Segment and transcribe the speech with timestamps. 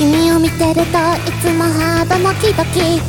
[0.00, 0.84] 君を見てるとい
[1.42, 3.00] つもハートドキドキ。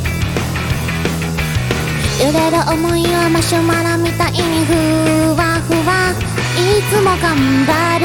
[2.22, 4.70] 揺れる思いはマシュマロみたいにふ
[5.36, 6.12] わふわ。
[6.56, 8.04] いつも頑張る。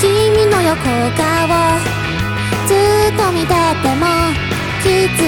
[0.00, 0.84] 君の横
[1.16, 1.92] 顔。
[2.68, 4.04] ずっと見てても
[4.82, 5.21] 気づ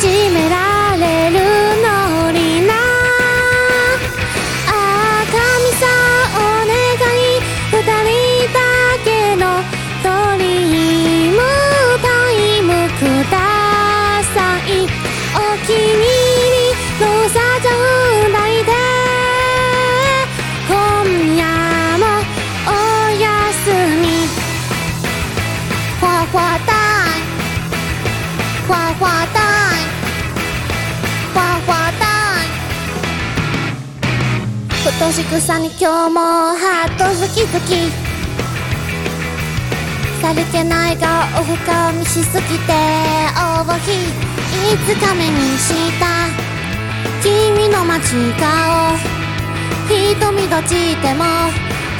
[0.00, 0.67] 几美拉。
[34.98, 37.88] としくさに今日もハートズキズキ
[40.20, 41.08] さりげない顔
[41.40, 42.72] を深みしすぎて
[43.36, 46.04] 大日いつか目にした。
[47.22, 48.98] 君の間近を
[49.88, 51.24] 瞳閉じても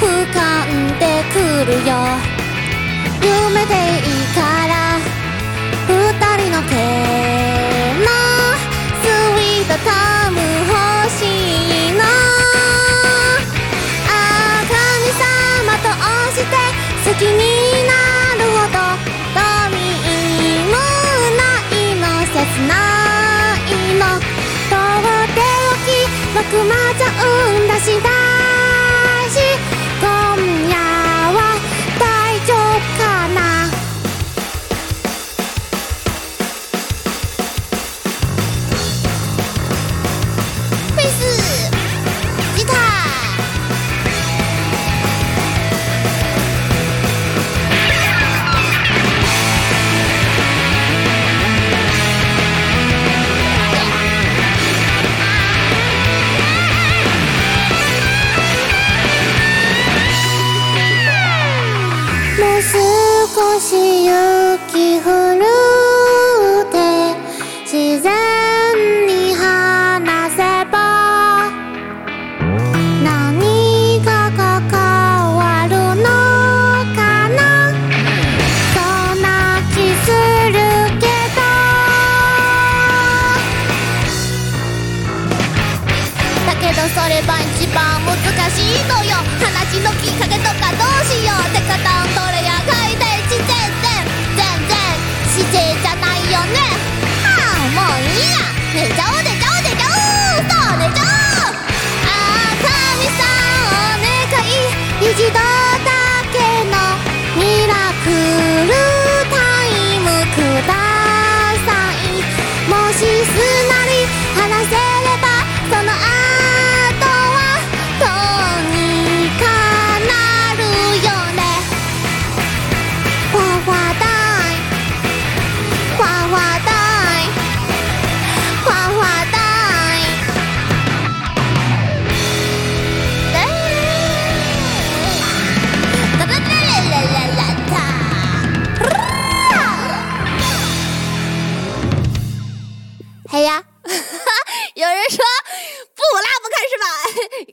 [0.01, 1.95] 俯瞰でくるよ
[3.23, 4.88] 夢でいいから
[17.19, 17.95] 気にな
[18.37, 18.79] るほど
[19.35, 19.41] ド
[19.75, 20.75] ミーも
[21.37, 22.37] ないの切
[22.69, 22.73] な
[23.57, 24.07] いの
[24.71, 24.77] と
[25.25, 25.91] っておき
[26.33, 27.11] 僕まちゃ
[27.57, 28.58] うんだしだ。
[62.61, 65.78] 少し雪降る
[86.79, 88.15] どそれは一番難
[88.55, 89.19] しいのよ。
[89.43, 91.75] 話のきっかけとかどうしようって方
[92.15, 92.58] それや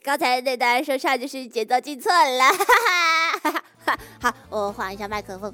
[0.05, 2.63] 刚才那段说唱就是节奏记错了，哈
[3.41, 3.97] 哈哈哈。
[4.21, 5.51] 好，我换一下麦克风。